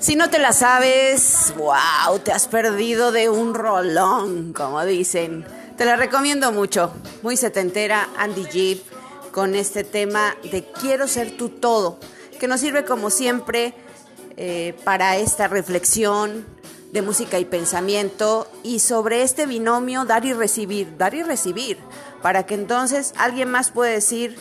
[0.00, 5.44] Si no te la sabes, wow, te has perdido de un rolón, como dicen.
[5.76, 6.92] Te la recomiendo mucho.
[7.22, 8.82] Muy setentera, Andy Jeep,
[9.32, 11.98] con este tema de Quiero ser tu todo,
[12.40, 13.74] que nos sirve como siempre
[14.36, 16.46] eh, para esta reflexión
[16.92, 21.78] de música y pensamiento y sobre este binomio dar y recibir, dar y recibir,
[22.22, 24.36] para que entonces alguien más pueda decir,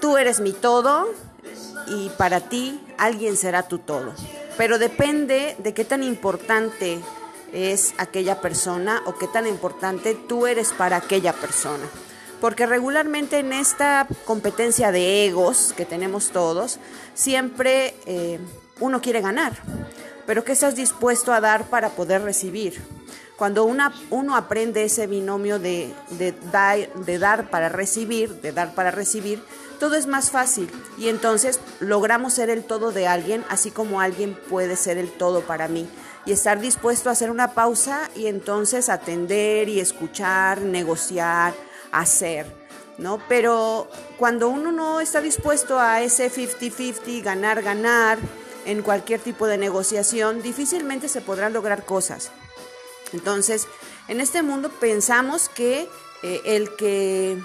[0.00, 1.08] tú eres mi todo
[1.86, 4.12] y para ti alguien será tu todo.
[4.56, 7.00] Pero depende de qué tan importante
[7.52, 11.84] es aquella persona o qué tan importante tú eres para aquella persona.
[12.40, 16.78] Porque regularmente en esta competencia de egos que tenemos todos,
[17.14, 18.38] siempre eh,
[18.80, 19.52] uno quiere ganar.
[20.26, 22.80] Pero ¿qué estás dispuesto a dar para poder recibir?
[23.40, 26.34] Cuando una, uno aprende ese binomio de, de,
[27.06, 29.42] de dar para recibir, de dar para recibir,
[29.78, 34.38] todo es más fácil y entonces logramos ser el todo de alguien, así como alguien
[34.50, 35.88] puede ser el todo para mí.
[36.26, 41.54] Y estar dispuesto a hacer una pausa y entonces atender y escuchar, negociar,
[41.92, 42.44] hacer,
[42.98, 43.22] ¿no?
[43.26, 43.88] Pero
[44.18, 48.18] cuando uno no está dispuesto a ese 50-50, ganar, ganar,
[48.66, 52.30] en cualquier tipo de negociación, difícilmente se podrán lograr cosas.
[53.12, 53.66] Entonces,
[54.08, 55.88] en este mundo pensamos que
[56.22, 57.38] eh, el que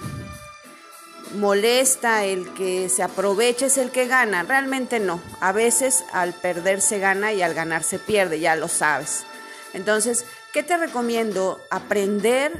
[1.34, 4.42] molesta, el que se aprovecha es el que gana.
[4.42, 5.20] Realmente no.
[5.40, 9.24] A veces al perder se gana y al ganar se pierde, ya lo sabes.
[9.72, 11.60] Entonces, ¿qué te recomiendo?
[11.70, 12.52] Aprender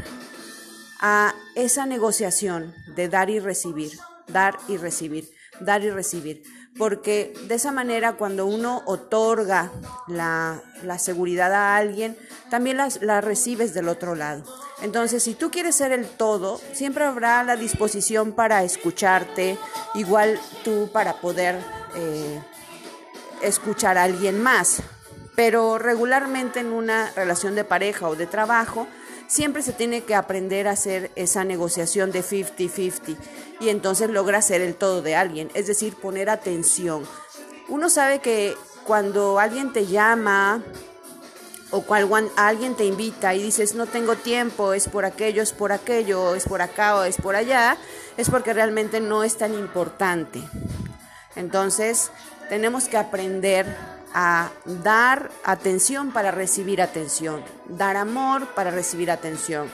[1.00, 6.42] a esa negociación de dar y recibir, dar y recibir, dar y recibir.
[6.78, 9.72] Porque de esa manera cuando uno otorga
[10.08, 10.62] la,
[10.98, 12.16] seguridad a alguien,
[12.50, 14.44] también la recibes del otro lado.
[14.82, 19.56] Entonces, si tú quieres ser el todo, siempre habrá la disposición para escucharte,
[19.94, 21.58] igual tú para poder
[21.94, 22.42] eh,
[23.40, 24.82] escuchar a alguien más.
[25.34, 28.86] Pero regularmente en una relación de pareja o de trabajo,
[29.26, 33.16] siempre se tiene que aprender a hacer esa negociación de 50-50
[33.60, 37.04] y entonces logra ser el todo de alguien, es decir, poner atención.
[37.68, 38.54] Uno sabe que
[38.84, 40.62] cuando alguien te llama
[41.70, 45.72] o cuando alguien te invita y dices no tengo tiempo, es por aquello, es por
[45.72, 47.76] aquello, es por acá o es por allá,
[48.16, 50.40] es porque realmente no es tan importante.
[51.34, 52.10] Entonces,
[52.48, 53.66] tenemos que aprender
[54.14, 59.70] a dar atención para recibir atención, dar amor para recibir atención,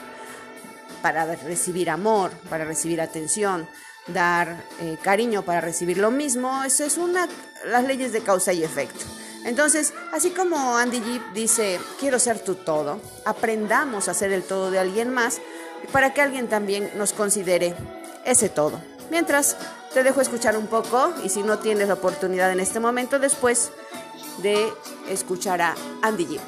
[1.01, 3.67] para recibir amor, para recibir atención,
[4.07, 6.63] dar eh, cariño para recibir lo mismo.
[6.63, 7.27] Eso es una
[7.65, 9.05] las leyes de causa y efecto.
[9.45, 14.71] Entonces, así como Andy Jeep dice, quiero ser tu todo, aprendamos a ser el todo
[14.71, 15.41] de alguien más
[15.91, 17.75] para que alguien también nos considere
[18.23, 18.79] ese todo.
[19.11, 19.57] Mientras,
[19.93, 23.71] te dejo escuchar un poco y si no tienes la oportunidad en este momento, después
[24.41, 24.71] de
[25.09, 26.41] escuchar a Andy Jeep.